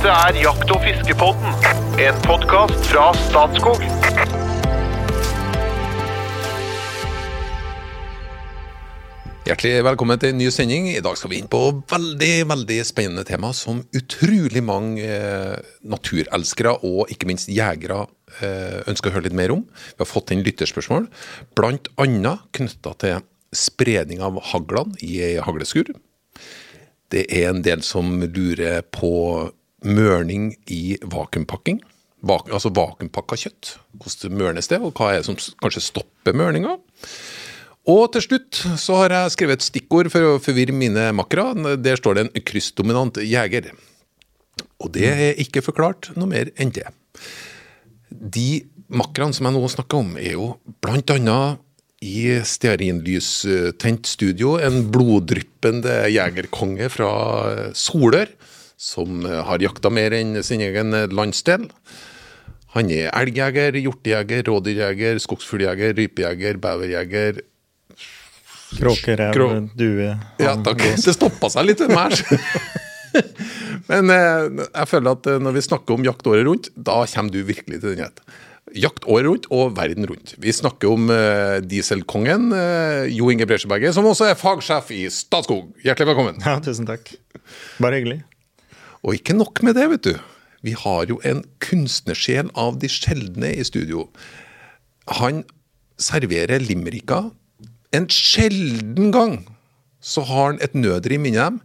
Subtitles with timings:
[0.00, 1.64] Dette er Jakt- og fiskepodden,
[2.00, 3.82] en podkast fra Statskog.
[9.44, 10.88] Hjertelig velkommen til en ny sending.
[10.88, 11.60] I dag skal vi inn på
[11.92, 18.06] veldig veldig spennende tema som utrolig mange eh, naturelskere og ikke minst jegere
[18.40, 19.68] eh, ønsker å høre litt mer om.
[19.68, 21.12] Vi har fått inn lytterspørsmål,
[21.52, 22.36] bl.a.
[22.56, 23.20] knytta til
[23.52, 25.92] spredning av haglene i ei hagleskur.
[27.12, 29.50] Det er en del som lurer på
[29.86, 31.80] mørning i vakuumpakking.
[32.26, 33.74] Vak altså vakuumpakka kjøtt.
[34.00, 36.76] Hvordan mørnes det, og hva er det som kanskje stopper mørninga?
[37.88, 41.76] Og til slutt så har jeg skrevet et stikkord for å forvirre mine makkere.
[41.80, 43.70] Der står det en kryssdominant jeger.
[44.80, 46.86] Og det er ikke forklart noe mer enn det.
[48.10, 50.52] De makkerne som jeg nå snakker om, er jo
[50.84, 51.66] annet
[52.00, 57.10] i stearinlystent studio en bloddryppende jegerkonge fra
[57.76, 58.30] Solør,
[58.80, 61.66] som har jakta mer enn sin egen landsdel.
[62.72, 67.42] Han er elgjeger, hjortejeger, rådyrjeger, skogsfugljeger, rypejeger, beverjeger,
[68.70, 70.78] Kråkerev, Krå- due Ja, takk.
[70.78, 72.14] Det stoppa seg litt ved meg.
[73.90, 77.34] Men eh, jeg føler at eh, når vi snakker om jakt året rundt, da kommer
[77.34, 78.38] du virkelig til den heten.
[78.78, 80.36] Jakt året rundt og verden rundt.
[80.38, 85.72] Vi snakker om eh, dieselkongen eh, Jo Inge Bresjeberget, som også er fagsjef i Statskog.
[85.82, 86.38] Hjertelig velkommen.
[86.46, 87.10] Ja, tusen takk.
[87.82, 88.20] Bare hyggelig.
[89.06, 90.14] Og ikke nok med det, vet du.
[90.66, 94.08] Vi har jo en kunstnersjel av de sjeldne i studio.
[95.20, 95.44] Han
[96.00, 97.30] serverer limericker.
[97.96, 99.40] En sjelden gang
[100.00, 101.60] så har han et nødrim inni dem,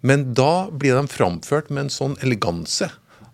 [0.00, 2.88] men da blir de framført med en sånn eleganse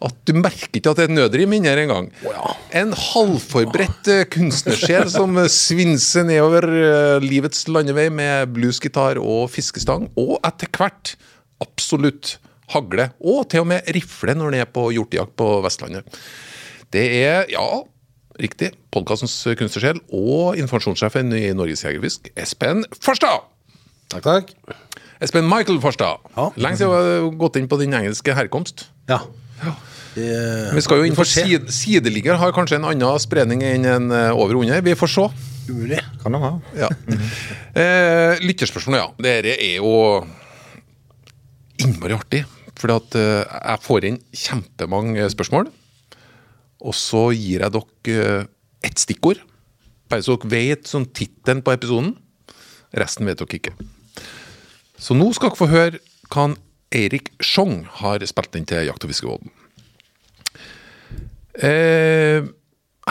[0.04, 2.08] at du merker ikke at det er et nødrim inni her engang.
[2.76, 10.10] En halvforberedt eh, kunstnersjel som eh, svinser nedover eh, livets landevei med bluesgitar og fiskestang,
[10.20, 11.14] og etter hvert
[11.64, 12.36] absolutt
[12.72, 16.18] hagle, og til og med rifle når han er på hjortejakt på Vestlandet.
[16.94, 17.66] Det er, ja,
[18.40, 23.46] riktig, podkastens kunstnersjel og informasjonssjefen i Norges Jegerfisk, Espen Farstad.
[24.12, 24.54] Takk, takk.
[25.22, 26.22] Espen Michael Farstad.
[26.36, 26.50] Ja.
[26.60, 28.88] Lenge siden vi har gått inn på din engelske herkomst.
[29.10, 29.22] Ja.
[30.16, 34.30] Det, Vi skal jo inn for sideligger, har kanskje en annen spredning enn en eh,
[34.32, 34.80] over og under.
[34.84, 35.26] Vi får se.
[35.68, 36.00] Umulig.
[36.22, 36.52] Kan de ha.
[36.78, 36.90] Ja.
[37.76, 39.08] Eh, lytterspørsmål, ja.
[39.20, 39.90] Dette er jo
[41.84, 42.44] innmari artig.
[42.76, 45.70] For at eh, jeg får inn kjempemange spørsmål.
[46.84, 48.48] Og så gir jeg dere eh,
[48.86, 49.40] ett stikkord.
[50.10, 52.14] Bare så dere vet sånn tittelen på episoden.
[52.96, 53.74] Resten vet dere ikke.
[55.00, 56.50] Så nå skal dere få høre hva
[56.96, 59.50] Eirik Schjong har spilt inn til Jakt- og fiskevåden.
[61.56, 62.44] Eh,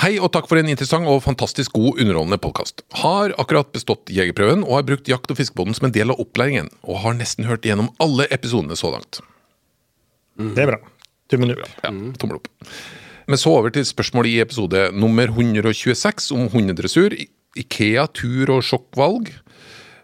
[0.03, 2.85] hei og takk for en interessant og fantastisk god underholdende podkast.
[3.01, 6.69] Har akkurat bestått jegerprøven og har brukt jakt- og fiskebåten som en del av opplæringen.
[6.85, 9.21] Og har nesten hørt gjennom alle episodene så langt.
[10.35, 10.79] Det er bra.
[11.31, 11.72] Tommel opp.
[11.81, 12.51] Ja, tommel opp.
[13.25, 17.16] Men så over til spørsmålet i episode nummer 126 om hundedressur,
[17.56, 19.31] Ikea, tur og sjokkvalg.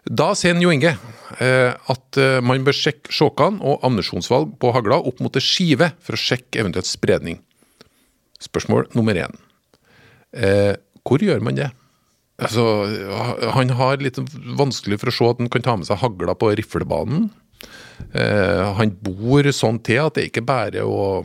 [0.08, 0.96] Da sier Jo Inge
[1.38, 5.92] eh, at eh, man bør sjekke sjokkene og ammunisjonsvalg på hagla opp mot ei skive
[6.02, 7.38] for å sjekke eventuelt spredning.
[8.42, 9.36] Spørsmål nummer én.
[10.34, 10.74] Eh,
[11.06, 11.70] hvor gjør man det?
[12.42, 12.64] Altså,
[13.54, 14.18] han har litt
[14.58, 17.28] vanskelig for å se at han kan ta med seg hagla på riflebanen.
[18.12, 21.24] Eh, han bor sånn til at det er ikke bare å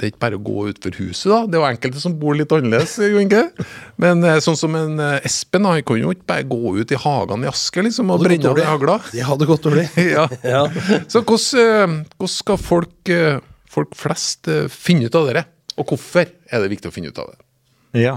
[0.00, 1.38] det er ikke bare å gå utfor huset, da.
[1.44, 3.42] Det er jo enkelte som bor litt annerledes, Jo ikke?
[4.00, 7.00] Men eh, sånn som en eh, Espen, han kan jo ikke bare gå ut i
[7.02, 8.96] hagene i Asker liksom, og brenne av hagla.
[9.12, 9.84] Det hadde gått dårlig.
[10.14, 10.24] Ja.
[10.40, 10.62] Ja.
[11.04, 15.44] Så hvordan, eh, hvordan skal folk, eh, folk flest eh, finne ut av dette?
[15.76, 17.40] Og hvorfor er det viktig å finne ut av det?
[18.00, 18.16] Ja.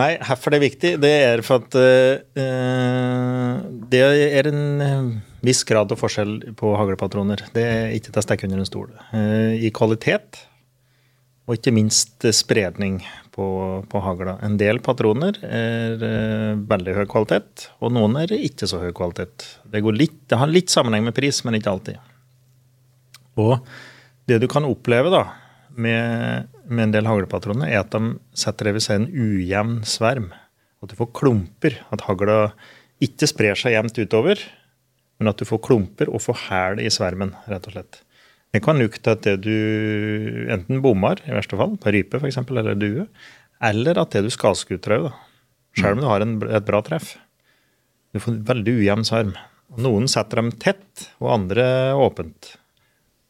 [0.00, 3.54] Nei, hvorfor det er viktig, det er for at øh,
[3.92, 4.02] det
[4.40, 5.12] er en eh,
[5.46, 7.46] viss grad av forskjell på haglepatroner.
[7.54, 8.88] Det er ikke til å stikke under en stol.
[9.16, 10.44] Eh, I kvalitet,
[11.48, 13.00] og ikke minst spredning
[13.34, 13.46] på,
[13.90, 14.36] på hagla.
[14.46, 19.46] En del patroner er eh, veldig høy kvalitet, og noen er ikke så høy kvalitet.
[19.66, 22.10] Det, litt, det har litt sammenheng med pris, men ikke alltid.
[23.40, 23.56] Og
[24.30, 25.24] det du kan oppleve da,
[25.80, 30.30] med, med en del haglepatroner, er at de setter det ved seg en ujevn sverm.
[30.80, 31.76] At du får klumper.
[31.92, 32.52] At hagla
[33.02, 34.40] ikke sprer seg jevnt utover,
[35.20, 38.00] men at du får klumper og får hæl i svermen, rett og slett.
[38.50, 42.78] Det kan lukte at det du enten bommer, i verste fall, på rype f.eks., eller
[42.78, 43.04] due,
[43.62, 45.10] eller at det du skadeskuter òg,
[45.78, 47.14] sjøl om du har en, et bra treff.
[48.10, 49.36] Du får veldig ujevn sverm.
[49.78, 52.56] Noen setter dem tett, og andre åpent.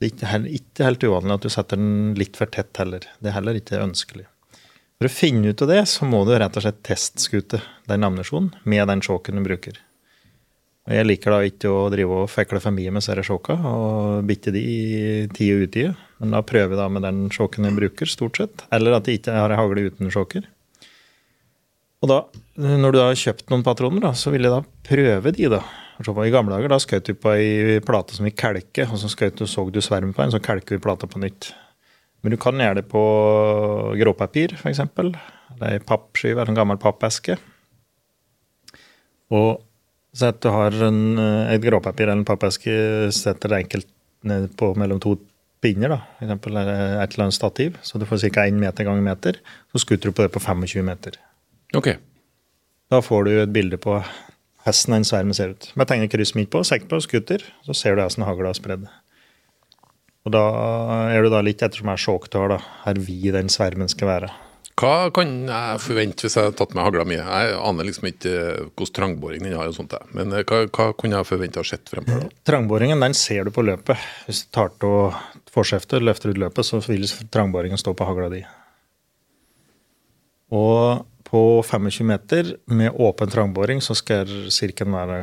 [0.00, 3.04] Det er ikke, ikke helt uvanlig at du setter den litt for tett heller.
[3.20, 4.24] Det er heller ikke ønskelig.
[4.96, 7.60] For å finne ut av det, så må du rett og slett testskute
[7.90, 9.76] den ammunisjonen med den sjåken du bruker.
[10.88, 14.52] Jeg liker da ikke å drive og fekle for mye med disse sjåka og bitte
[14.54, 14.78] de i
[15.28, 15.90] tid og utide.
[16.22, 18.64] Men da prøver jeg da med den sjåken jeg bruker, stort sett.
[18.72, 20.48] Eller at jeg ikke har ei hagle uten sjåker.
[22.00, 22.18] Og da,
[22.56, 25.60] når du da har kjøpt noen patroner, da, så vil jeg da prøve de, da.
[26.00, 29.42] I gamle dager da skjøt du på ei plate som vi kelker, og så skjøt
[29.42, 31.52] du, så du sverm på en, så kelker vi plata på nytt.
[32.24, 33.02] Men du kan gjøre det på
[34.00, 34.80] gråpapir, f.eks.
[34.80, 37.36] Eller ei pappskive eller en gammel pappeske.
[39.36, 39.60] Og
[40.16, 42.72] så at du har en, eh, et gråpapir eller en pappeske,
[43.14, 43.90] setter det enkelt
[44.26, 45.16] ned på mellom to
[45.60, 48.46] pinner, da, eksempel, et eller annet stativ, så du får ca.
[48.48, 49.40] 1 meter ganger meter.
[49.72, 51.18] Så skutter du på det på 25 meter.
[51.76, 51.92] Ok.
[52.90, 53.98] Da får du et bilde på
[54.66, 55.70] hesten en sverm ser ut.
[55.76, 58.88] Med tegner kryss midt på, sekk på, skutter, så ser du hesten hagla spredd.
[60.26, 60.44] Og da
[61.12, 64.32] er du da litt etter som er sjåktår, da, her vid den svermen skal være.
[64.80, 67.18] Hva kan jeg forvente hvis jeg har tatt med hagla mi?
[67.18, 70.86] Jeg aner liksom ikke eh, hvordan trangboring den har, og sånt, men eh, hva, hva
[70.96, 72.30] kunne jeg forvente å ha sett fremover?
[72.30, 72.44] da?
[72.48, 74.00] Trangboringen den ser du på løpet.
[74.28, 75.18] Hvis du tar av
[75.52, 78.40] forskjeftet, løfter ut løpet, så vil trangboringen stå på hagla di.
[80.56, 85.18] Og på 25 meter med åpen trangboring så skal sirkelen være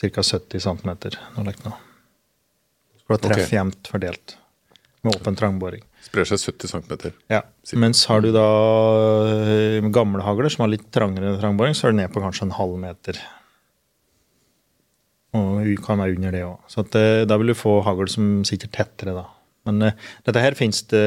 [0.00, 0.24] ca.
[0.24, 0.90] 70 cm.
[1.36, 1.52] Nå
[3.02, 3.52] skal du treffe Ok.
[3.52, 4.36] jevnt fordelt
[5.04, 5.84] med åpen trangboring.
[6.06, 7.14] Sprer seg 70 cm.
[7.32, 7.42] Ja.
[7.74, 8.46] Mens har du da
[9.26, 12.56] eh, gamle hagler som har litt trangere trangboring, så er det ned på kanskje en
[12.58, 13.18] halv meter.
[15.36, 16.60] Og kan være under det òg.
[16.70, 19.26] Så at, eh, da vil du få hagl som sitter tettere, da.
[19.66, 21.02] Men uh, dette her fins det,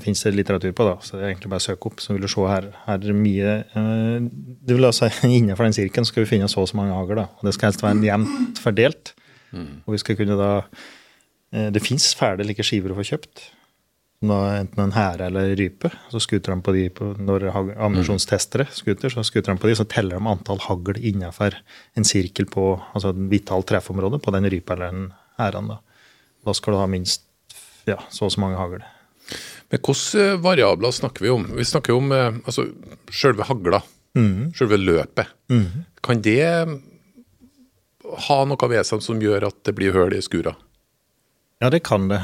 [0.00, 2.00] det litteratur på, da, så det er egentlig bare å søke opp.
[2.00, 4.16] Så vil du se her, her er mye uh,
[4.64, 7.20] Du vil altså Innenfor den sirkelen skal vi finne så og så mange hagl.
[7.20, 9.12] og Det skal helst være jevnt fordelt.
[9.56, 13.50] Og vi skal kunne da uh, Det fins ferdige like skiver å få kjøpt.
[14.26, 15.90] Da enten en hære eller rype.
[16.12, 19.86] Så skuter de på de på, når ammunisjonstestere skuter, så skuter de på de, så
[19.88, 21.58] teller de antall hagl innenfor
[21.96, 25.06] en sirkel på altså et vitalt treffområde på den rypa eller den
[25.40, 25.70] hæren.
[25.72, 25.80] Da.
[26.46, 27.26] da skal du ha minst
[27.86, 28.82] ja, så og så mange hagl.
[29.70, 31.46] Men hvilke eh, variabler snakker vi om?
[31.58, 32.68] Vi snakker om eh, altså,
[33.12, 33.82] selve hagla.
[34.56, 35.28] Selve løpet.
[36.00, 36.46] Kan det
[38.26, 40.54] ha noe ved seg som gjør at det blir hull i skura?
[41.60, 42.22] Ja, det kan det.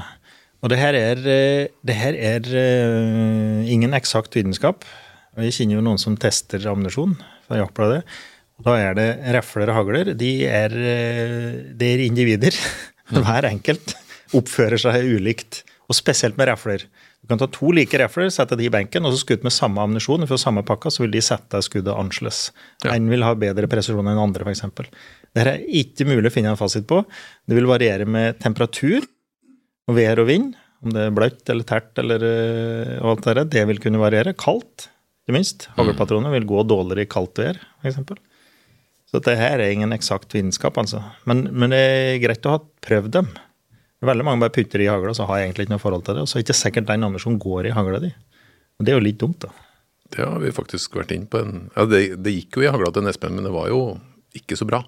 [0.62, 4.86] Og det her er, eh, det her er uh, ingen eksakt vitenskap.
[5.34, 7.16] Og Jeg kjenner jo noen som tester ammunisjon
[7.48, 8.02] fra jaktbladet.
[8.60, 10.12] Og da er det refler og hagler.
[10.14, 12.54] De er, eh, det er individer.
[13.10, 13.96] Hver enkelt
[14.38, 15.64] oppfører seg ulikt.
[15.90, 16.84] Og spesielt med refler.
[17.22, 19.82] Du kan ta to like refler, sette de i benken, og så skutt med samme
[19.82, 22.48] ammunisjon fra samme pakka, så vil de sette skuddet annerledes.
[22.84, 22.94] Ja.
[22.94, 24.64] En vil ha bedre presisjon enn andre, f.eks.
[25.34, 27.02] Dette er ikke mulig å finne en fasit på.
[27.46, 29.06] Det vil variere med temperatur
[29.88, 30.52] og vær og vind.
[30.82, 33.50] Om det er bløtt eller tært eller øh, og alt det der.
[33.54, 34.34] Det vil kunne variere.
[34.38, 34.88] Kaldt,
[35.22, 35.68] ikke minst.
[35.76, 38.00] Haglpatroner vil gå dårligere i kaldt vær, f.eks.
[39.12, 41.02] Så dette her er ingen eksakt vitenskap, altså.
[41.28, 43.28] Men, men det er greit å ha prøvd dem.
[44.02, 46.24] Veldig mange bare putter i hagla, så har jeg egentlig ikke noe forhold til det.
[46.24, 48.10] Og så er det ikke sikkert den ammunisjonen går i hagla di.
[48.80, 49.52] Og det er jo litt dumt, da.
[50.12, 52.90] Det har vi faktisk vært inn på en Ja, det, det gikk jo i hagla
[52.92, 53.82] til Nespen, men det var jo
[54.36, 54.82] ikke så bra.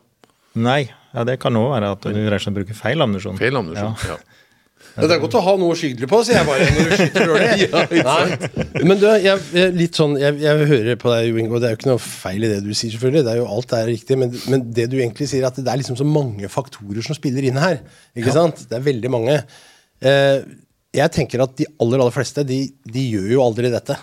[0.59, 0.83] Nei,
[1.15, 3.39] ja, det kan òg være at du rett og slett bruker feil ammunisjon.
[3.39, 3.95] Feil ammunisjon.
[4.09, 4.17] Ja.
[4.17, 4.41] Ja.
[4.95, 6.67] Ja, det er godt å ha noe å skyte på, sier jeg bare.
[6.71, 8.83] når du skyter dårlig.
[8.89, 11.59] Men du, jeg, jeg, litt sånn, jeg, jeg hører på deg, Wingo.
[11.59, 13.25] Det er jo ikke noe feil i det du sier, selvfølgelig.
[13.27, 14.19] Det er jo Alt er riktig.
[14.21, 17.19] Men, men det du egentlig sier, er at det er liksom så mange faktorer som
[17.19, 17.81] spiller inn her.
[18.15, 18.63] Ikke sant?
[18.71, 19.35] Det er veldig mange.
[20.05, 20.47] Eh,
[20.95, 22.61] jeg tenker at de aller, aller fleste, de,
[22.95, 23.97] de gjør jo aldri dette.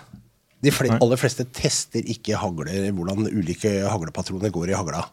[0.62, 5.06] De fle aller fleste tester ikke hagler, hvordan ulike haglepatroner går i hagla.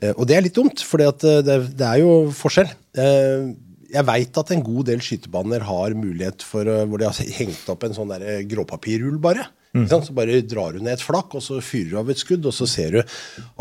[0.00, 1.10] Eh, og det er litt dumt, for det,
[1.44, 2.70] det, det er jo forskjell.
[2.94, 3.50] Eh,
[3.92, 7.68] jeg veit at en god del skytebaner har mulighet for eh, hvor de har hengt
[7.72, 9.46] opp en sånn der eh, gråpapirrull, bare.
[9.76, 9.86] Mm.
[9.90, 12.54] Så bare drar du ned et flak, og så fyrer du av et skudd, og
[12.56, 13.02] så ser du.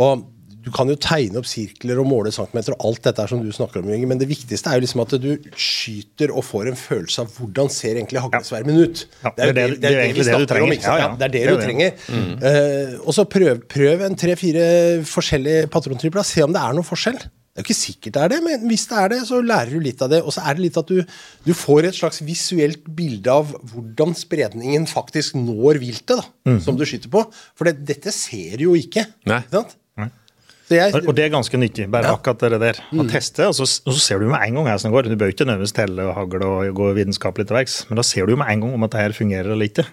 [0.01, 0.23] Og
[0.59, 3.47] du kan jo tegne opp sirkler og måle centimeter og alt dette er som du
[3.55, 7.23] snakker om, men det viktigste er jo liksom at du skyter og får en følelse
[7.23, 9.05] av hvordan ser egentlig haglesvermen ut.
[9.23, 10.73] Ja, det er det- det er vi det du snakker om?
[10.75, 11.07] Ja, ja.
[11.15, 11.91] Det er det du trenger.
[12.11, 14.65] Uh, og så prøv, prøv en tre-fire
[15.07, 16.23] forskjellige patrontyper.
[16.27, 17.21] Se om det er noe forskjell.
[17.59, 19.73] Det er jo ikke sikkert det er det, men hvis det er det, så lærer
[19.75, 20.21] du litt av det.
[20.23, 21.01] Og så er det litt at du,
[21.43, 26.85] du får et slags visuelt bilde av hvordan spredningen faktisk når viltet da, som du
[26.87, 27.25] skyter på.
[27.59, 29.03] For det, dette ser du jo ikke.
[29.27, 29.41] Nei.
[29.49, 31.89] Ikke jeg, Og det er ganske nyttig.
[31.91, 32.13] bare Ja.
[32.15, 32.79] akkurat det der.
[32.93, 35.09] Å teste, og så, og så ser du med en gang hvordan det går.
[35.09, 38.25] Du bør ikke nødvendigvis telle og hagle og gå vitenskapelig til verks, men da ser
[38.29, 39.85] du med en gang om at det her fungerer eller ikke.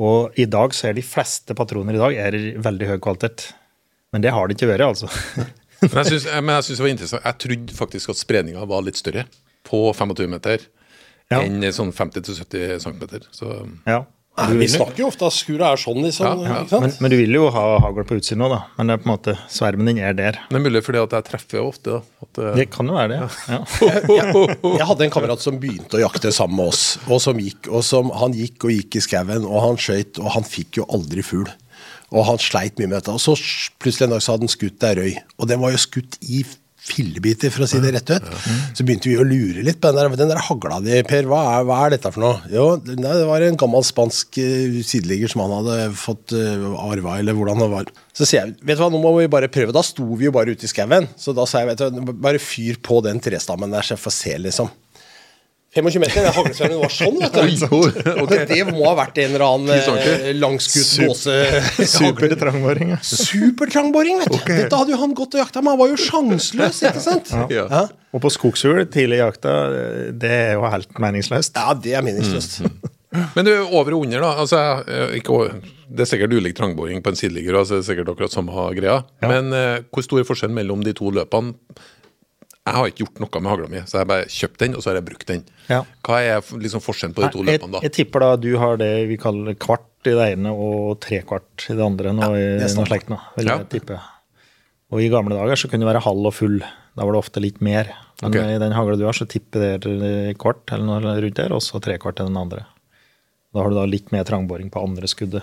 [0.00, 3.52] Og i dag så er de fleste patroner i dag er i veldig høy kvalitet.
[4.12, 5.08] Men det har det ikke vært, altså.
[5.82, 6.26] Men jeg syns
[6.66, 7.26] synes det var interessant.
[7.26, 9.26] Jeg trodde faktisk at spredninga var litt større
[9.66, 10.64] på 25 meter
[11.32, 11.40] Ja.
[11.40, 13.22] enn sånn 50-70 cm.
[13.32, 13.54] Så
[13.86, 14.02] ja.
[14.32, 16.24] Vi snakker jo ofte at skuret er sånn, liksom.
[16.40, 16.60] Ja, ja.
[16.62, 16.84] Ikke sant?
[16.86, 18.60] Men, men du vil jo ha hagl på utsiden òg, da.
[18.78, 20.38] Men det er på en måte, svermen din er der.
[20.48, 21.98] Det er mulig fordi at jeg treffer jo ofte.
[21.98, 22.24] Da.
[22.24, 23.20] At, eh, Det kan jo være det.
[23.52, 23.60] Ja.
[24.72, 26.84] Jeg hadde en kamerat som begynte å jakte sammen med oss.
[27.10, 30.32] Og som gikk, og som, Han gikk og gikk i skauen, og han skøyt, og
[30.38, 31.52] han fikk jo aldri fugl.
[32.12, 33.14] Og han sleit mye med dette.
[33.14, 33.36] Og så
[33.80, 35.14] plutselig en dag så hadde han skutt ei røy.
[35.40, 36.42] Og den var jo skutt i
[36.82, 38.24] fillebiter, for å si det rett ut.
[38.74, 41.28] Så begynte vi å lure litt på den der, den der hagla di, Per.
[41.30, 42.40] Hva er, hva er dette for noe?
[42.50, 47.20] Jo, nei, det var en gammel spansk uh, sideligger som han hadde fått uh, arva,
[47.22, 47.92] eller hvordan det var.
[48.12, 49.74] Så sier jeg vet du hva, nå må vi bare prøve.
[49.74, 51.06] Da sto vi jo bare ute i skauen.
[51.14, 54.16] Så da sa jeg vet du, bare fyr på den trestammen der, så jeg får
[54.18, 54.72] se, liksom.
[55.74, 57.76] 25 meter, den haglesvennen var sånn, vet du.
[58.22, 58.42] okay.
[58.50, 61.36] Det må ha vært en eller annen eh, langskutt båse...
[61.88, 62.92] Super trangboring.
[62.92, 62.98] Ja.
[63.00, 64.40] Supertrangboring, vet du.
[64.50, 65.72] Dette hadde jo han gått og jakta med.
[65.72, 67.32] Han var jo sjanseløs, ikke sant?
[67.32, 67.64] Ja.
[67.72, 67.84] Ja.
[68.12, 69.54] Og på skogshul tidlig i jakta,
[70.12, 71.56] det er jo helt meningsløst.
[71.56, 72.60] ja, det er meningsløst.
[73.12, 74.34] Men du, over og under, da.
[74.40, 75.40] Altså, eh, ikke,
[75.88, 77.58] det er sikkert ulik trangboring på en sideligger.
[77.60, 79.02] Altså, det er sikkert akkurat samme greia.
[79.24, 81.56] Men uh, hvor stor er forskjellen mellom de to løpene?
[82.62, 84.82] Jeg har ikke gjort noe med hagla mi, så jeg har bare kjøpt den, og
[84.84, 85.40] så har jeg brukt den.
[85.66, 85.80] Ja.
[86.06, 87.80] Hva er liksom forskjellen på de to Nei, løpene, da?
[87.82, 91.74] jeg tipper da du har det vi kaller kvart i det ene og trekvart i
[91.78, 92.12] det andre.
[92.14, 93.56] Nå, ja, det noe slikt nå, vil Ja.
[93.64, 93.98] jeg tippe.
[94.92, 96.60] Og i gamle dager så kunne det være halv og full.
[96.94, 97.90] Da var det ofte litt mer.
[98.20, 98.54] Men okay.
[98.54, 101.80] i den hagla du har, så tipper det kvart eller noe rundt der, og så
[101.82, 102.66] trekvart til den andre.
[103.52, 105.42] Da har du da litt mer trangboring på andre skuddet.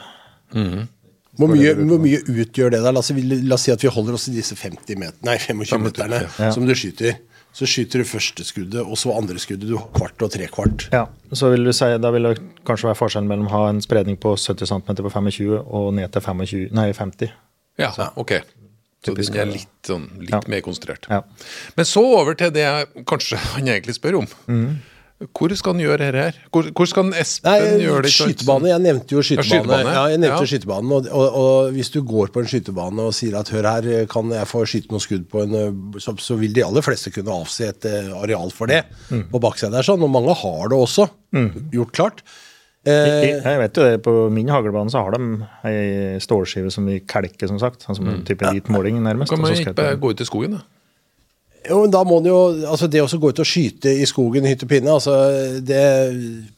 [1.37, 2.81] Hvor mye, hvor mye utgjør det?
[2.83, 2.91] der?
[2.91, 5.37] La oss, si- la oss si at vi holder oss i disse 50 meter, nei,
[5.37, 6.51] 25 meterne Ja.
[6.51, 7.17] som du skyter.
[7.53, 9.67] Så skyter du første skuddet, og så andre skuddet.
[9.67, 10.87] Du har kvart og trekvart.
[10.93, 13.81] Ja, så vil du si, Da vil det kanskje være forskjellen mellom å ha en
[13.81, 17.31] spredning på 70 cm på 25 og ned til 25, nei, 50.
[17.79, 18.41] Ja, ok.
[19.03, 20.41] Så den er litt, sånn, litt Ja.
[20.47, 21.07] mer konsentrert.
[21.09, 21.21] Ja.
[21.77, 24.27] Men så over til det jeg kanskje han egentlig spør om.
[24.47, 24.79] Mm.
[25.19, 26.35] Hvor skal han gjøre dette her?
[26.47, 28.11] Hvor, hvor skal Espen Nei, gjøre det?
[28.15, 28.69] skytebane.
[28.71, 29.49] Jeg nevnte jo skytebane.
[29.49, 29.93] skytebane.
[29.97, 30.47] Ja, jeg nevnte Ja.
[30.47, 30.91] skytebanen.
[30.95, 34.31] Og, og, og hvis du går på en skytebane og sier at hør her, kan
[34.31, 37.67] jeg få skyte noen skudd på en så, så vil de aller fleste kunne avse
[37.67, 37.85] et
[38.15, 39.25] areal for det Mm.
[39.33, 39.83] på baksida der.
[39.83, 41.09] sånn, Og mange har det også.
[41.73, 42.23] Gjort klart.
[42.87, 42.91] Eh,
[43.27, 47.01] Jeg, jeg vet jo det, På min haglbane så har de ei stålskive som de
[47.01, 47.83] kalker, som sagt.
[47.83, 48.13] Sånn mm.
[48.15, 48.53] en type ja.
[48.71, 49.29] måling, nærmest.
[49.35, 50.63] Kan man ikke bare gå ut i skogen, da?
[51.67, 52.39] Jo, men da må det jo
[52.71, 55.15] altså Det å gå ut og skyte i skogen, hytt og pinne altså
[55.59, 55.81] det,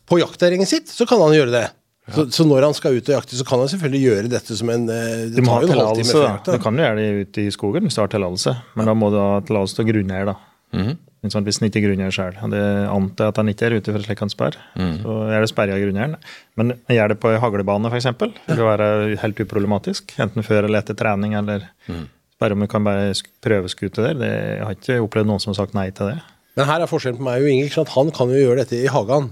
[0.05, 1.67] På jaktterrenget sitt så kan han gjøre det.
[2.11, 4.69] Så, så når han skal ut og jakte, så kan han selvfølgelig gjøre dette som
[4.73, 6.17] en eh, Det Du må ha tar jo en halvtime tillatelse.
[6.17, 6.55] før da.
[6.57, 9.09] Du kan jo gjøre det ute i skogen hvis du har tillatelse, men da må
[9.13, 10.25] du ha tillatelse til å grunneie.
[10.31, 10.35] da.
[10.71, 10.97] Mhm.
[11.21, 12.33] sånn sant, Hvis han ikke grunneier sjøl.
[12.49, 14.55] Det antar jeg at han ikke er ute for slik han spør.
[14.79, 14.95] Mhm.
[15.03, 16.15] Så er det sperra av grunneieren.
[16.57, 18.87] Men gjør det på ei haglebane, f.eks., vil det være
[19.21, 20.15] helt uproblematisk.
[20.17, 22.07] Enten før eller etter trening, eller Mhm.
[22.41, 24.17] Bare om vi kan bare sk- prøveskute der.
[24.19, 26.19] Det, jeg har ikke opplevd noen som har sagt nei til det.
[26.59, 27.67] Men her er forskjellen på meg og Inger.
[27.69, 27.83] ikke?
[27.93, 29.29] Han kan jo gjøre dette i hagen.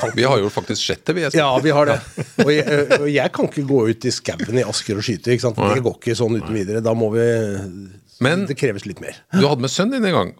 [0.00, 1.22] Kan Vi har jo faktisk sett det, vi.
[1.28, 1.38] Espen.
[1.44, 1.98] Ja, vi har det.
[2.42, 5.30] Og jeg, og jeg kan ikke gå ut i skauen i Asker og skyte.
[5.36, 5.60] ikke sant?
[5.62, 6.82] Det går ikke sånn uten videre.
[6.82, 7.22] Da må vi
[8.20, 9.14] Men- Det kreves litt mer.
[9.30, 10.34] Du hadde med sønnen din en gang,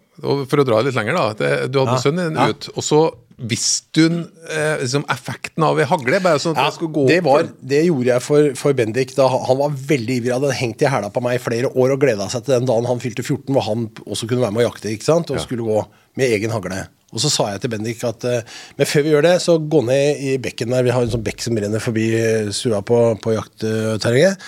[0.51, 1.67] for å dra litt lenger, da.
[1.71, 3.01] Du hadde med sønnen din ut, og så
[3.38, 4.18] visste hun
[4.50, 6.18] eh, liksom effekten av ei hagle?
[6.25, 9.14] Bare sånn at Ja, det skulle gå det, var, det gjorde jeg for, for Bendik.
[9.16, 10.33] da Han var veldig ivrig.
[10.35, 12.68] Han hadde hengt i hæla på meg i flere år og gleda seg til den
[12.71, 15.30] dagen han fylte 14, hvor han også kunne være med å jakte ikke sant?
[15.30, 15.83] og skulle gå
[16.18, 16.87] med egen hagle.
[17.14, 19.80] Og så sa jeg til Bendik at eh, men før vi gjør det, så gå
[19.87, 20.85] ned i bekken der.
[20.85, 24.42] Vi har en sånn bekk som renner forbi eh, stua på, på jaktterrenget.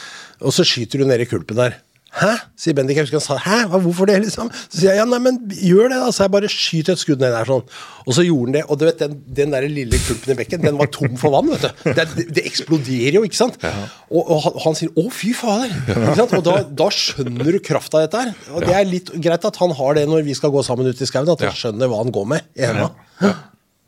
[0.45, 1.79] Og så skyter du ned i kulpen der.
[2.11, 2.31] Hæ?
[2.59, 2.97] sier Bendik.
[2.99, 4.17] Jeg husker han sa hæ, Hva, hvorfor det?
[4.25, 4.49] liksom?
[4.67, 6.09] Så sier jeg ja, nei, men gjør det, da.
[6.11, 7.63] Så jeg bare skyter et skudd ned der sånn.
[8.03, 8.63] Og så gjorde han det.
[8.67, 11.53] Og du vet, den, den der lille kulpen i bekken, den var tom for vann.
[11.55, 11.93] vet du.
[11.95, 13.61] Det, det, eksploderer jo, ikke sant?
[14.11, 15.71] Og, og han, han sier å, fy fader.
[15.87, 16.35] Ikke sant?
[16.41, 18.35] Og da, da skjønner du krafta i dette her.
[18.57, 21.01] Og det er litt greit at han har det når vi skal gå sammen ut
[21.01, 21.57] i skauen, at han Ja.
[21.63, 22.91] skjønner hva han går med i henda.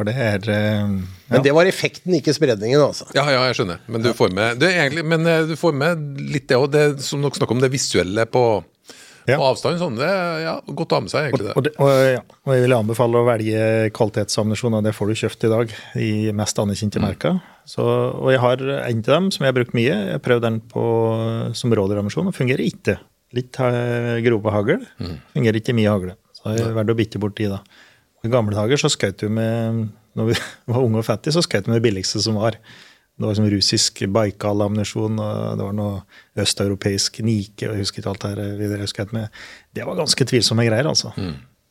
[0.02, 0.82] For det er ja.
[1.30, 3.06] Men det var effekten, ikke spredningen, altså.
[3.16, 3.78] Ja, ja, jeg skjønner.
[3.86, 6.74] Men du får med, du, er egentlig, men eh, du får med litt det òg,
[7.00, 8.42] som dere snakker om, det visuelle på,
[9.30, 9.36] Ja.
[9.38, 9.78] på avstand.
[9.78, 11.54] Sånn, det er ja, godt å ha med seg, egentlig.
[11.54, 11.72] Og, det.
[11.76, 13.62] det, og, ja, og jeg vil anbefale å velge
[13.94, 16.10] kvalitetsammunisjon, og det får du kjøpt i dag i
[16.42, 17.38] mest anerkjente merker.
[17.70, 19.94] Så, og jeg har en til dem som jeg har brukt mye.
[19.94, 20.84] Jeg har prøvd den på,
[21.54, 22.98] som rådyrammunisjon, og fungerer ikke.
[23.38, 24.82] Litt eh, grove hagl.
[25.32, 26.18] Fungerer ikke mye hagle.
[26.36, 27.62] Så jeg er valgt å bytte bort de, da.
[28.22, 29.86] I gamle dager så skjøt du med
[30.18, 30.38] når vi
[30.72, 32.58] var unge og fattige, så skjøt vi med det billigste som var.
[33.12, 38.12] Det var som russisk Baikal-ammunisjon, og det var noe østeuropeisk Nike, og jeg husker ikke
[38.14, 39.42] alt det her vi og skjøt med.
[39.76, 41.12] Det var ganske tvilsomme greier, altså.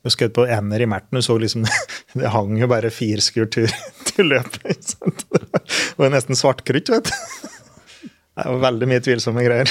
[0.02, 1.66] Jeg skjøt på ender i Merten, du så liksom
[2.18, 3.70] Det hang jo bare fire skur til,
[4.32, 4.96] løpet.
[5.02, 5.26] Og?
[5.34, 7.50] Det var nesten svart-krutt, vet du.
[8.32, 9.70] Det var veldig mye tvilsomme greier.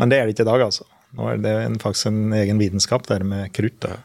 [0.00, 0.88] Men det er det ikke i dag, altså.
[1.16, 3.78] Nå er det faktisk en egen vitenskap der med krutt.
[3.84, 4.00] Da.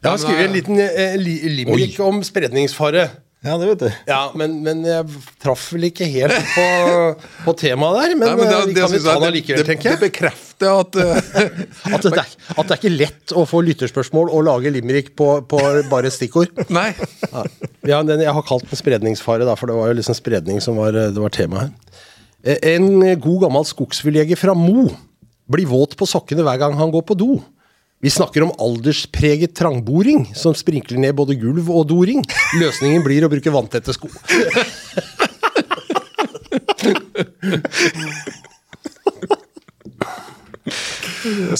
[0.00, 3.08] Jeg har skrevet en liten eh, li limerick om spredningsfare.
[3.40, 3.86] Ja, det vet du.
[4.04, 5.04] Ja, men, men jeg
[5.40, 6.64] traff vel ikke helt på,
[7.46, 8.14] på temaet der.
[8.20, 9.94] Men, Nei, men det, eh, vi det, kan vi ta jeg- det likevel, det, tenker
[9.94, 11.20] det bekrefter at uh,
[11.96, 15.28] At det, er, at det er ikke lett å få lytterspørsmål og lage limerick på,
[15.48, 15.60] på
[15.92, 16.52] bare stikkord.
[16.78, 16.90] Nei.
[17.88, 20.76] Ja, den, Jeg har kalt den spredningsfare, da, for det var jo liksom spredning som
[20.80, 22.04] var, det var temaet her.
[22.44, 22.90] Eh, En
[23.20, 24.90] god gammel skogsfugljeger fra Mo
[25.50, 27.32] blir våt på sokkene hver gang han går på do.
[28.00, 32.22] Vi snakker om alderspreget trangboring som sprinkler ned både gulv og doring.
[32.56, 34.08] Løsningen blir å bruke vanntette sko.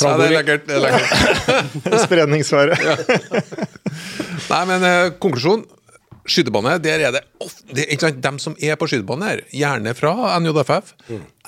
[0.00, 0.64] Ja, det er lekkert.
[0.64, 2.00] Det er lekkert.
[2.06, 2.78] Spredningsfare.
[4.48, 5.66] Nei, men eh, konklusjon.
[6.30, 10.12] Skytebane, der er det, of, det er Dem som er på skytebane her, gjerne fra
[10.38, 10.92] NJFF,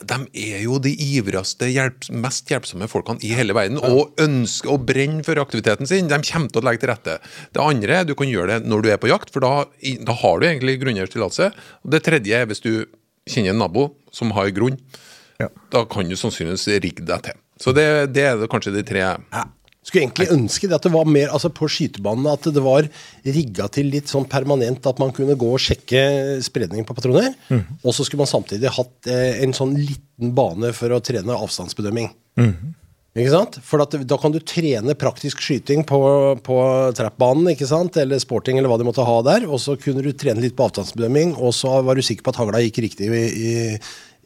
[0.02, 3.78] de er jo de ivrigste, hjelp, mest hjelpsomme folkene i hele verden.
[3.78, 6.10] Og ønsker å brenne for aktiviteten sin.
[6.10, 7.18] De kommer til å legge til rette.
[7.54, 9.52] Det andre, du kan gjøre det når du er på jakt, for da,
[10.02, 11.52] da har du egentlig grunngivers tillatelse.
[11.86, 12.72] Og det tredje er hvis du
[13.30, 14.80] kjenner en nabo som har grunn.
[15.38, 15.48] Ja.
[15.74, 17.38] Da kan du sannsynligvis rigge deg til.
[17.62, 17.86] Så det,
[18.16, 19.04] det er kanskje de tre
[19.82, 22.86] Skulle egentlig ønske det at det var mer altså på skytebanene at det var
[23.26, 26.02] rigga til litt sånn permanent at man kunne gå og sjekke
[26.46, 27.32] spredning på patroner.
[27.82, 32.12] Og så skulle man samtidig hatt eh, en sånn liten bane for å trene avstandsbedømming.
[33.12, 33.58] Ikke sant?
[33.66, 35.98] For at, da kan du trene praktisk skyting på,
[36.46, 36.58] på
[36.96, 37.98] trap-banen, ikke sant?
[38.00, 39.44] eller sporting, eller hva de måtte ha der.
[39.50, 42.40] Og så kunne du trene litt på avstandsbedømming, og så var du sikker på at
[42.40, 43.52] hagla gikk riktig i, i,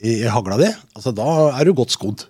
[0.05, 0.71] i, i hagla di.
[0.95, 2.29] Altså, da er du godt skodd.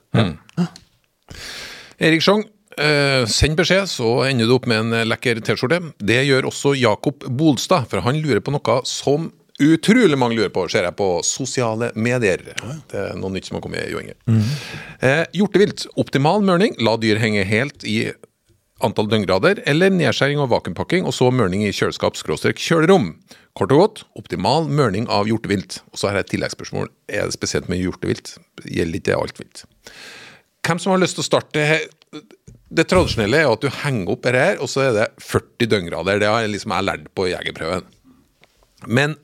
[2.00, 2.47] Erik Sjong,
[2.80, 5.80] eh, send beskjed, så ender du opp med en lekker T-skjorte.
[5.99, 9.30] Det gjør også Jakob Bolstad, for han lurer på noe som
[9.62, 12.42] utrolig mange lurer på, ser jeg på sosiale medier.
[12.90, 14.16] Det er noe nytt som har kommet, Jo Inge.
[15.00, 15.87] Eh, hjortevilt.
[15.97, 16.76] Optimal mørning.
[16.85, 18.12] La dyr henge helt i
[18.85, 23.14] antall døgngrader, eller nedskjæring og vakuumpakking, og så mørning i kjøleskap-kjølerom.
[23.56, 25.80] Kort og godt, optimal mørning av hjortevilt.
[25.92, 26.90] Og så har jeg et tilleggsspørsmål.
[27.09, 28.35] Er det spesielt med hjortevilt?
[28.68, 29.64] Gjelder ikke det alt vilt?
[30.66, 31.64] Hvem som har lyst til å starte?
[32.66, 35.70] Det tradisjonelle er jo at du henger opp dette her, og så er det 40
[35.70, 36.18] døgngrader.
[36.23, 37.87] Det har jeg liksom jeg lært på jegerprøven.
[38.87, 39.14] Men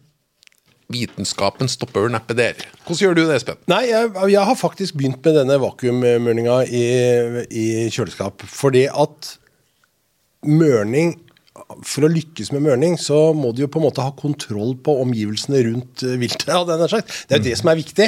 [0.92, 2.60] vitenskapen stopper vel neppe der.
[2.84, 3.60] Hvordan gjør du det, Espen?
[3.70, 6.86] Nei, jeg, jeg har faktisk begynt med denne vakuummørninga i,
[7.48, 8.44] i kjøleskap.
[8.46, 9.36] Fordi at
[10.46, 11.18] mørning
[11.86, 14.94] For å lykkes med mørning, så må du jo på en måte ha kontroll på
[15.02, 16.48] omgivelsene rundt eh, viltet.
[16.48, 18.06] Ja, det, er det er jo det som er viktig.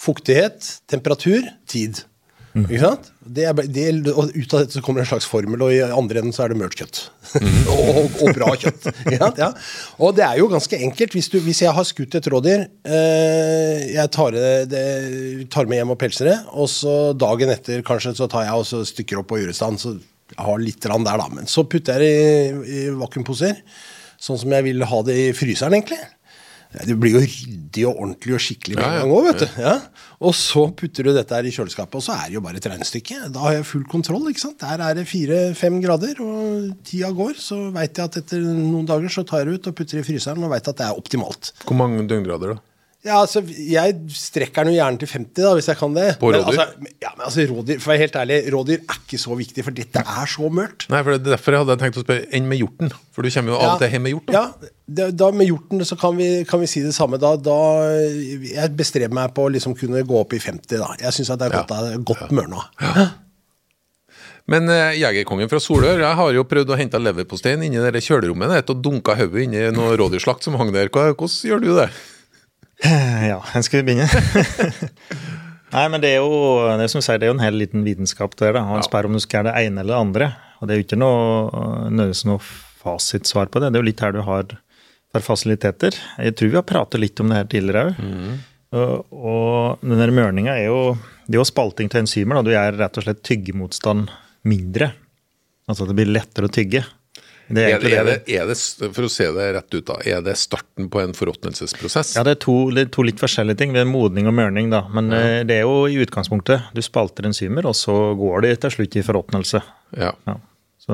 [0.00, 2.04] Fuktighet, temperatur, tid.
[2.54, 3.08] Ikke sant?
[3.34, 5.80] Det er, det, og ut av dette så kommer det en slags formel, og i
[5.82, 7.00] andre enden så er det mørkt kjøtt.
[7.74, 8.86] og, og bra kjøtt.
[9.10, 9.50] Ja.
[9.98, 11.16] Og det er jo ganske enkelt.
[11.18, 14.84] Hvis, du, hvis jeg har skutt et rådyr, eh, jeg tar det, det,
[15.50, 18.68] tar med hjem og pelser det, og så dagen etter kanskje så tar jeg og
[18.70, 22.06] så stykker opp på jurestand, så jeg har litt der da, men så putter jeg
[22.06, 23.58] det i, i vakuumposer,
[24.22, 26.00] sånn som jeg vil ha det i fryseren egentlig.
[26.74, 29.60] Det blir jo ryddig og ordentlig og skikkelig med en gang òg, vet du.
[29.62, 29.74] Ja.
[30.26, 32.66] Og så putter du dette her i kjøleskapet, og så er det jo bare et
[32.70, 33.20] regnestykke.
[33.34, 34.26] Da har jeg full kontroll.
[34.30, 34.58] ikke sant?
[34.62, 37.38] Der er det fire-fem grader, og tida går.
[37.38, 40.06] Så veit jeg at etter noen dager så tar jeg det ut og putter i
[40.06, 41.52] fryseren og veit at det er optimalt.
[41.62, 42.73] Hvor mange døgngrader, da?
[43.04, 46.06] Ja, altså, Jeg strekker den jo gjerne til 50, da, hvis jeg kan det.
[46.22, 46.60] På Men rådyr?
[46.62, 49.64] Altså, ja, men altså, rådyr, For å være helt ærlig, rådyr er ikke så viktig,
[49.66, 50.86] for dette er så mørkt.
[50.88, 52.94] Nei, for det er derfor jeg hadde tenkt å spørre enn med hjorten.
[53.12, 54.32] For du kommer jo av og til hjem med hjort.
[54.32, 54.44] Da.
[55.04, 57.20] Ja, da, med hjorten så kan vi, kan vi si det samme.
[57.20, 57.58] Da, da
[57.92, 60.88] Jeg bestreber meg på å liksom kunne gå opp i 50, da.
[61.04, 62.00] Jeg syns det er godt, Ja.
[62.00, 62.64] godt mørna.
[64.48, 68.72] Men eh, jegerkongen fra Solør, jeg har jo prøvd å hente leverposteien inni det kjølerommet
[68.72, 70.88] og dunka hodet inni noe rådyrslakt som hang der.
[70.92, 71.88] Hvordan gjør du det?
[73.30, 74.08] Ja, hvor skal vi begynne?
[75.74, 76.34] Nei, men det er jo
[76.78, 78.52] det som sier, det er jo en hel liten vitenskap der.
[78.54, 78.62] da.
[78.68, 80.28] Han spør om du skal gjøre det ene eller det andre.
[80.60, 82.42] Og det er jo ikke noe, nødvendigvis noe
[82.84, 83.72] fasitsvar på det.
[83.72, 84.52] Det er jo litt her du har
[85.14, 85.96] for fasiliteter.
[86.22, 88.04] Jeg tror vi har pratet litt om det her tidligere òg.
[88.74, 90.78] Og, og den der mørninga er jo
[91.28, 92.36] Det er jo spalting til enzymer.
[92.36, 92.42] da.
[92.46, 94.10] Du gjør rett og slett tyggemotstand
[94.44, 94.90] mindre.
[95.70, 96.82] Altså at det blir lettere å tygge.
[97.46, 98.56] Det Er er, det, er, det er det,
[98.96, 102.14] for å se det rett ut, da, er det starten på en forråtnelsesprosess?
[102.16, 103.74] Ja, det er, to, det er to litt forskjellige ting.
[103.76, 104.84] Det er modning og mørning, da.
[104.94, 108.76] Men eh, det er jo i utgangspunktet Du spalter enzymer, og så går det til
[108.78, 109.62] slutt i forråtnelse.
[110.00, 110.14] Ja.
[110.24, 110.38] Ja.
[110.84, 110.92] Så,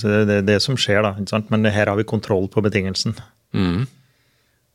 [0.00, 1.14] så det er det, som skjer, da.
[1.16, 1.52] Ikke sant?
[1.52, 3.16] Men her har vi kontroll på betingelsen.
[3.56, 3.86] Mm.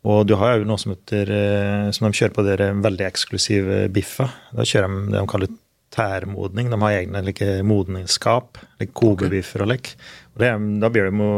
[0.09, 3.83] Og du har jo noe som heter eh, Som de kjører på dere veldig eksklusive
[3.93, 4.31] biffer.
[4.55, 5.53] Da kjører de det de kaller
[5.91, 6.71] tærmodning.
[6.71, 8.61] De har egne like, modningsskap.
[8.79, 9.91] Like kobebiffer og lekk.
[9.91, 11.29] Og det, da blir det mo,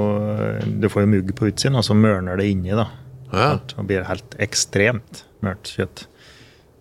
[0.81, 2.89] Du får jo mugg på utsiden, og så mørner det inni, da.
[3.33, 3.51] Ja.
[3.77, 6.05] Og blir helt ekstremt mørkt kjøtt.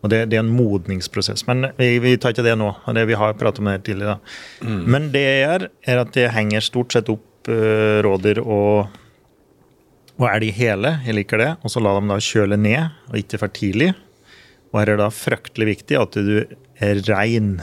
[0.02, 1.46] Og det, det er en modningsprosess.
[1.48, 2.72] Men vi, vi tar ikke det nå.
[2.74, 4.18] og det Vi har pratet om det tidligere.
[4.18, 4.78] Da.
[4.94, 8.98] Men det jeg gjør, er at jeg henger stort sett opp uh, rådyr og,
[10.20, 11.52] Og elg hele, jeg liker det.
[11.62, 13.92] Og så la dem da kjøle ned, og ikke for tidlig.
[14.72, 16.34] Og her er det da fryktelig viktig at du
[16.82, 17.54] er rein.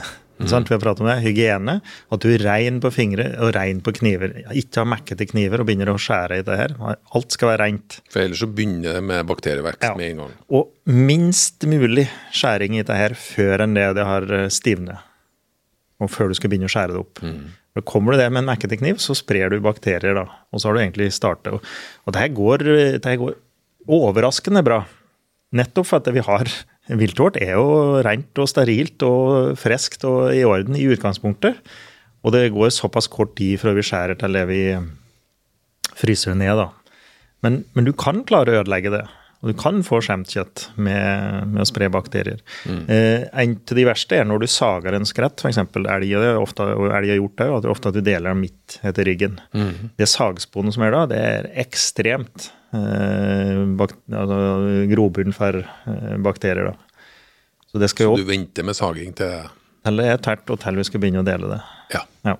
[0.47, 0.69] Sant?
[0.69, 1.79] Vi har pratet om det, hygiene.
[2.15, 4.37] At du er rein på fingre og rein på kniver.
[4.55, 6.75] Ikke ha mekkete kniver og begynner å skjære i det her.
[7.17, 7.97] Alt skal være rent.
[8.13, 9.95] For ellers så begynner det med bakterievekst Ja.
[9.99, 10.33] med en gang.
[10.49, 14.97] Og minst mulig skjæring i det her før enn det det har eh, stivnet.
[15.99, 17.19] Og før du skal begynne å skjære det opp.
[17.75, 20.23] For Kommer du det med en mekkete kniv, så sprer du bakterier, da.
[20.53, 21.53] Og så har du egentlig startet.
[21.59, 22.63] Og, det her går,
[23.03, 23.35] det her går
[23.87, 24.85] overraskende bra.
[25.51, 26.47] Nettopp for at vi har
[26.97, 31.59] Viltet er jo rent og sterilt og friskt og i orden i utgangspunktet.
[32.25, 34.63] Og det går såpass kort tid fra vi skjærer til det vi
[35.99, 36.69] fryser ned, da.
[37.45, 39.05] Men, men du kan klare å ødelegge det.
[39.39, 42.41] Og du kan få skjemt kjøtt med, med å spre bakterier.
[42.91, 45.61] Eh, en av de verste er når du sager en skrett, f.eks.
[45.63, 46.09] elg.
[46.11, 48.41] Det ofte, og elg har gjort det, og det er ofte at du deler den
[48.43, 49.37] midt etter ryggen.
[49.95, 54.39] Det sagsporet som er da, det er ekstremt altså,
[54.91, 56.71] grobunn for eh, bakterier.
[56.71, 56.75] da.
[57.69, 59.49] Så det skal jo Du venter med saging til
[59.85, 61.59] til det er tært, og til vi skal begynne å dele det.
[61.95, 62.01] Ja.
[62.27, 62.35] Ja.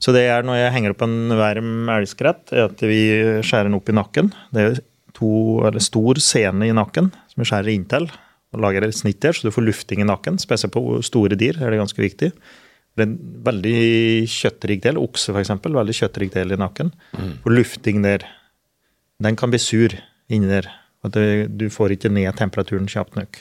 [0.00, 3.02] Så det er når jeg henger opp en varm elgskrett, er at vi
[3.44, 4.30] skjærer den opp i nakken.
[4.54, 4.80] Det er
[5.16, 8.08] to, eller stor sene i nakken som vi skjærer inntil.
[8.54, 10.40] og Lager et snitt der, så du får lufting i nakken.
[10.40, 12.32] Spesielt på store dyr er det ganske viktig.
[12.96, 13.76] Det er en veldig
[14.32, 16.90] kjøttrik del, okse f.eks., veldig kjøttrik del i nakken.
[17.44, 18.24] For lufting der,
[19.20, 19.94] den kan bli sur
[20.30, 20.68] inni der.
[21.04, 23.38] At du får ikke ned temperaturen kjapt nok.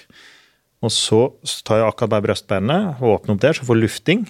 [0.85, 1.25] Og så
[1.67, 4.23] tar jeg akkurat bare brystbeinet og åpner opp der, så får lufting.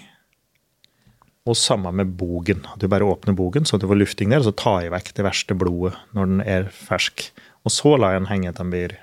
[1.49, 2.65] Og samme med bogen.
[2.81, 5.25] Du bare åpner bogen så du får lufting der, og så tar jeg vekk det
[5.25, 7.29] verste blodet når den er fersk.
[7.65, 8.97] Og så lar jeg den henge til den blir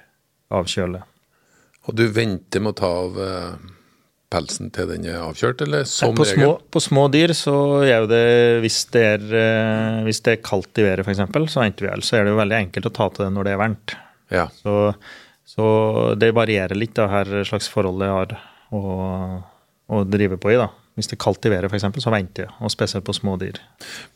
[0.55, 1.07] avkjølet.
[1.87, 3.67] Og du venter med å ta av eh,
[4.33, 6.43] pelsen til den er avkjørt, eller som på, regel?
[6.43, 8.25] små, på små dyr så er jo det
[8.65, 12.03] hvis det er, eh, hvis det er kaldt i været, f.eks., så vel.
[12.03, 13.95] Så er det jo veldig enkelt å ta til det når det er varmt.
[14.35, 14.49] Ja.
[14.63, 14.75] Så,
[15.47, 15.67] så
[16.19, 18.35] det varierer litt da, her slags forhold jeg har
[18.75, 18.83] å,
[19.87, 20.59] å drive på i.
[20.59, 20.73] da.
[20.97, 22.57] Hvis det er kaldt i været, f.eks., så venter jeg.
[22.65, 23.61] Og spesielt på små dyr.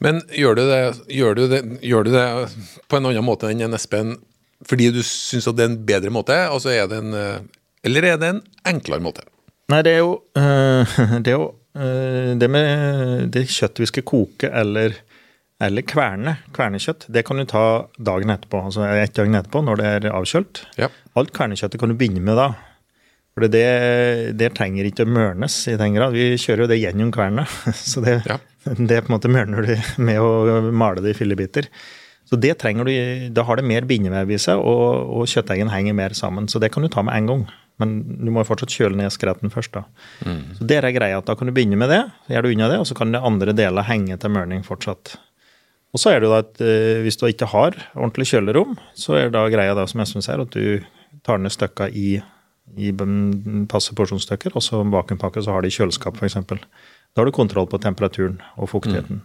[0.02, 2.26] Men gjør du, det, gjør, du det, gjør du det
[2.90, 4.16] på en annen måte enn en Espen
[4.68, 7.38] fordi du syns det er en bedre måte, altså er det en, eh,
[7.88, 9.24] eller er det en enklere måte?
[9.70, 14.06] Nei, det er jo øh, Det er jo øh, det med det kjøttet vi skal
[14.08, 14.96] koke eller,
[15.62, 17.64] eller kverne, kvernekjøtt, det kan du ta
[17.98, 18.64] dagen etterpå.
[18.70, 20.64] Altså ett døgn etterpå, når det er avkjølt.
[20.80, 20.90] Ja.
[21.18, 22.50] Alt kvernekjøttet kan du begynne med da.
[23.30, 26.16] For det, det trenger ikke å mørnes i den grad.
[26.16, 27.46] Vi kjører jo det gjennom kverna.
[27.92, 28.40] Så det, Ja.
[28.90, 31.70] det på en måte mørner du med å male det i fillebiter.
[32.28, 32.92] Så det trenger du,
[33.34, 36.50] Da har det mer bindevev i seg, og, og kjøtteggen henger mer sammen.
[36.50, 37.46] Så det kan du ta med en gang.
[37.80, 39.72] Men du må jo fortsatt kjøle ned skretten først.
[39.74, 39.84] da.
[40.58, 42.68] Så det er greia at Da kan du begynne med det, så gjør du unna
[42.72, 45.16] det, og så kan det andre deler henge til mørning fortsatt.
[45.90, 49.16] Og så er det jo da at eh, hvis du ikke har ordentlig kjølerom, så
[49.18, 50.84] er det da greia da, som Espen sier, at du
[51.26, 52.20] tar ned stykka i,
[52.78, 52.92] i
[53.70, 56.38] passe porsjonsstykker, og så vakuumpakke, så har de kjøleskap f.eks.
[56.46, 59.24] Da har du kontroll på temperaturen og fuktigheten.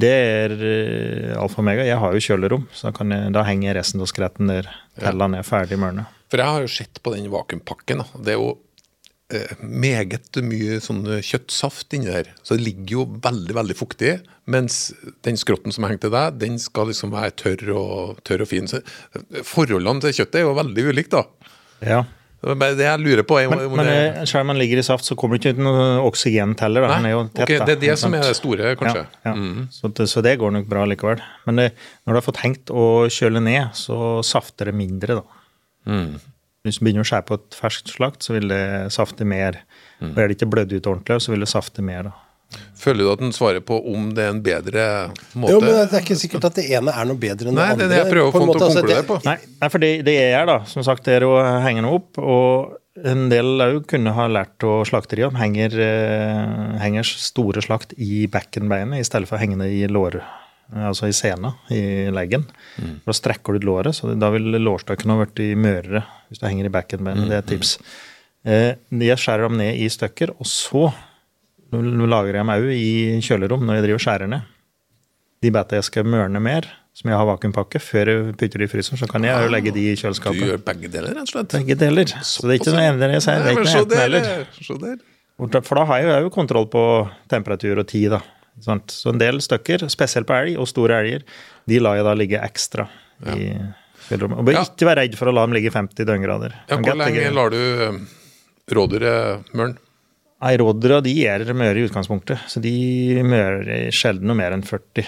[0.00, 1.88] Det er eh, alfa og omega.
[1.88, 4.68] Jeg har jo kjølerom, så da, kan jeg, da henger resten av skretten der
[5.00, 6.06] til den er ferdig mørna.
[6.30, 8.04] For jeg har jo sett på den vakuumpakken.
[8.22, 8.52] Det er jo
[9.34, 12.30] eh, meget mye sånn kjøttsaft inni der.
[12.46, 14.14] Så det ligger jo veldig veldig fuktig.
[14.50, 14.92] Mens
[15.26, 18.70] den skrotten som henger til deg, den skal liksom være tørr og, tørr og fin.
[18.70, 21.52] Så eh, forholdene til kjøttet er jo veldig ulikt, da.
[21.80, 22.00] Ja.
[22.40, 23.36] Det jeg lurer på.
[23.36, 25.42] er Men, om men det, eh, selv om den ligger i saft, så kommer det
[25.42, 26.54] ikke ut noe oksygen
[27.10, 29.04] er jo Nei, tett, okay, det er det som er det store, kanskje.
[29.04, 29.68] Ja, Ja, Mm.
[29.70, 31.20] Så, det, så det går nok bra likevel.
[31.44, 31.68] Men det,
[32.06, 35.39] når du har fått hengt og kjøle ned, så safter det mindre, da.
[35.90, 36.16] Mm.
[36.66, 39.62] Hvis du begynner å skjære på et ferskt slakt, så vil det safte mer.
[40.00, 40.10] Mm.
[40.12, 42.16] Og er det ikke blødd ut ordentlig, så vil det safte mer, da.
[42.80, 44.84] Føler du at den svarer på om det er en bedre
[45.38, 45.52] måte?
[45.52, 47.84] Jo, men det er ikke sikkert at det ene er noe bedre enn Nei, det
[47.84, 49.18] det er det jeg prøver å få til å altså, konkludere det- på.
[49.28, 51.90] Nei, nei, for det, det jeg gjør, da, som sagt, det er å henge den
[51.92, 52.18] opp.
[52.18, 58.26] Og en del òg kunne ha lært å slakteriet henger, eh, henger store slakt i
[58.26, 60.18] bekkenbeinet i stedet for å henge det i lår,
[60.72, 61.80] altså i sena, i
[62.14, 62.44] leggen.
[62.78, 63.00] Mm.
[63.06, 66.68] Da strekker du ut låret, så da vil lårstøkken ha blitt mørere hvis du henger
[66.68, 67.26] i bekkenbeinet.
[67.30, 67.72] Det er et tips.
[68.46, 70.88] Eh, Jeg skjærer dem ned i stykker, og så
[71.72, 74.46] lager jeg dem òg i kjølerom når jeg driver skjærer ned.
[75.40, 78.70] De beta jeg skal mørne mer, som jeg har vakuumpakke, før jeg putter de i
[78.70, 80.40] fryseren, så kan jeg jo legge de i kjøleskapet.
[80.42, 81.54] Du gjør begge deler, rett og slett?
[81.54, 82.10] Begge deler.
[82.26, 83.40] Så det er ikke noe ene jeg sier.
[83.40, 85.62] Det er ikke noe enten eller.
[85.64, 86.82] For da har jeg jo kontroll på
[87.32, 88.20] temperatur og tid, da.
[88.64, 88.90] Sant?
[88.92, 91.22] Så en del stykker, spesielt på elg og store elger,
[91.70, 92.88] de lar jeg da ligge ekstra
[93.34, 93.50] i
[94.08, 94.38] fjellrommet.
[94.40, 94.64] Og bør Ja.
[94.68, 96.54] ikke være redd for å la dem ligge 50 døgngrader.
[96.68, 97.98] Ja, hvor lenge lar du eh,
[98.74, 99.76] rådyret mørne?
[100.40, 102.70] Nei, rådyra de er møre i utgangspunktet, så de
[103.28, 105.04] mører sjelden noe mer enn 40.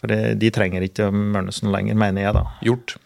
[0.00, 2.42] For det, de trenger ikke mørnes noe lenger, mener jeg, da.
[2.66, 2.96] Gjort.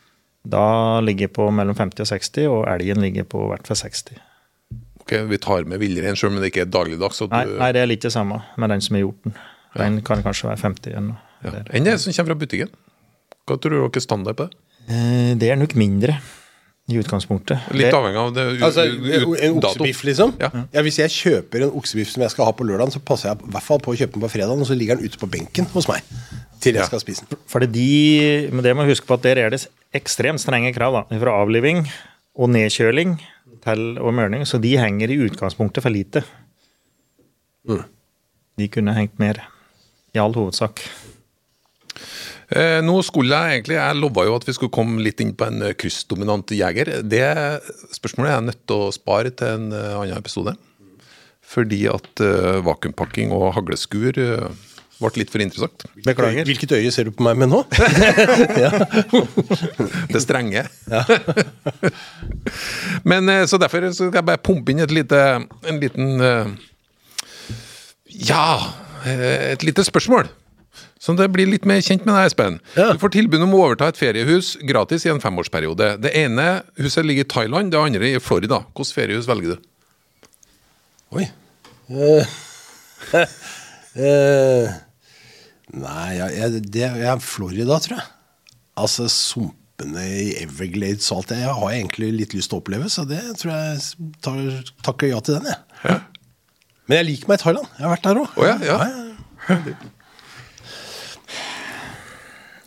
[0.49, 0.65] Da
[1.05, 4.19] ligger jeg på mellom 50 og 60, og elgen ligger på hvert fall 60.
[5.05, 7.23] Ok, Vi tar med villrein sjøl, men det ikke er dagligdags.
[7.23, 7.31] Du...
[7.31, 9.31] Nei, nei, det er litt det samme med den som har gjort
[9.75, 9.97] den.
[9.99, 11.17] Den kan kanskje være 50 ennå.
[11.45, 11.51] ja.
[11.73, 12.69] Enn det som kommer fra butikken?
[13.49, 14.57] Hva tror du dere er standard på det?
[14.89, 16.19] Eh, Det er nok mindre
[16.89, 17.61] i utgangspunktet.
[17.77, 18.81] Litt avhengig av det u- Altså,
[19.45, 20.33] En oksebiff, liksom?
[20.41, 20.49] Ja.
[20.83, 23.51] Hvis jeg kjøper en oksebiff som jeg skal ha på lørdag, så passer jeg i
[23.53, 25.67] hvert fall på å kjøpe den på fredag, og så ligger den ute på benken
[25.75, 26.01] hos meg
[26.61, 26.87] til jeg Ja.
[26.87, 27.39] skal spise den.
[27.47, 30.93] For de, men det må huske på at der er det ekstremt strenge krav.
[31.11, 31.87] da, Fra avliving
[32.37, 33.21] og nedkjøling
[33.63, 34.43] til og mørning.
[34.47, 36.25] Så de henger i utgangspunktet for lite.
[38.59, 39.43] De kunne hengt mer.
[40.17, 40.85] I all hovedsak.
[42.49, 45.51] Eh, nå skulle jeg egentlig Jeg lova jo at vi skulle komme litt inn på
[45.51, 46.95] en eh, kryssdominant jeger.
[47.05, 47.27] Det
[47.97, 50.57] spørsmålet er jeg nødt til å spare til en eh, annen episode.
[51.49, 54.51] Fordi at uh, vakuumpakking og hagleskur uh,
[55.01, 55.87] ble litt for interessant.
[56.05, 56.45] Beklager.
[56.45, 57.63] Hvilket øye ser du på meg med nå?
[60.13, 60.67] Det strenge.
[63.09, 66.21] Men uh, så derfor skal jeg bare pumpe inn et lite En liten
[68.29, 68.45] Ja,
[69.07, 70.31] et lite spørsmål.
[70.99, 72.59] Så det blir litt mer kjent med deg, Espen.
[72.75, 72.91] Ja.
[72.95, 75.93] Du får tilbud om å overta et feriehus gratis i en femårsperiode.
[76.03, 76.49] Det ene
[76.81, 78.65] huset ligger i Thailand, det andre i Florida.
[78.75, 79.69] Hvilket feriehus velger du?
[81.19, 81.29] Oi.
[81.89, 82.27] Uh,
[83.15, 84.75] uh,
[85.87, 88.11] nei, jeg, det er Florida, tror jeg.
[88.79, 92.91] Altså sumpene i Everglades og alt det jeg har egentlig litt lyst til å oppleve,
[92.93, 94.45] så det tror jeg tar,
[94.91, 95.99] takker ja til den, jeg.
[96.89, 97.73] Men jeg liker meg i Thailand.
[97.77, 98.37] Jeg har vært der òg.
[98.41, 98.77] Oh, ja, ja.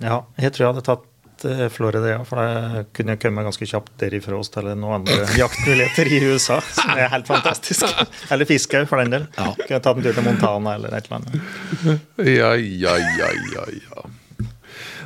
[0.01, 3.67] Ja, jeg tror jeg hadde tatt eh, Florida, ja, for da kunne jeg komme ganske
[3.69, 7.85] kjapt derifra oss til noen andre jaktmuligheter i USA, som er helt fantastisk.
[8.33, 9.27] Eller fiske, for den del.
[9.35, 12.09] Kunne jeg tatt en tur til Montana eller et eller annet.
[12.25, 14.07] Ja, ja, ja, ja, ja.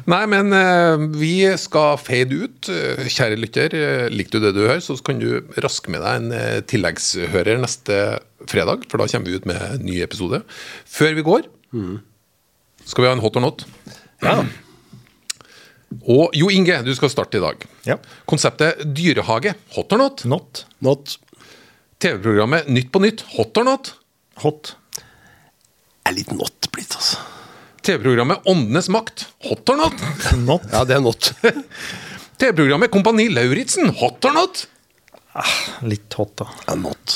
[0.06, 2.70] Nei, men eh, vi skal fade ut.
[3.10, 6.68] Kjære lytter, eh, likte du det du hører, så kan du raske med deg en
[6.72, 8.00] tilleggshører neste
[8.52, 10.42] fredag, for da kommer vi ut med en ny episode.
[10.86, 11.50] Før vi går,
[12.86, 13.66] skal vi ha en hot or not.
[14.24, 14.40] Ja.
[16.06, 17.62] Og Jo Inge, du skal starte i dag.
[17.88, 17.98] Ja.
[18.30, 20.26] Konseptet dyrehage, hot or not?
[20.26, 20.66] Not.
[20.84, 21.18] Not
[22.04, 23.94] TV-programmet Nytt på nytt, hot or not?
[24.44, 24.76] Hot.
[26.06, 27.22] er litt not blitt, altså.
[27.86, 30.04] TV-programmet Åndenes makt, hot or not?
[30.50, 30.66] Not.
[30.74, 31.32] Ja, det er not.
[32.42, 34.66] TV-programmet Kompani Lauritzen, hot or not?
[35.86, 36.50] Litt hot, da.
[36.68, 37.16] Ja, not.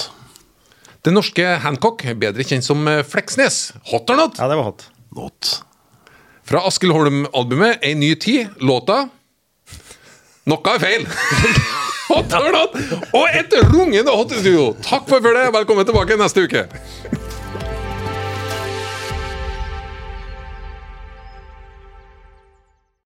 [1.00, 4.40] Det norske Hancock, bedre kjent som eh, Fleksnes, hot or not?
[4.40, 4.84] Ja, det var hot.
[5.16, 5.52] Not.
[6.50, 9.06] Fra Askild Holm-albumet Ei ny tid, låta
[10.50, 11.06] Noe er feil!
[12.10, 12.76] hot or not?
[13.16, 14.74] Og et rungende hot i studio!
[14.84, 16.66] Takk for følget, velkommen tilbake neste uke!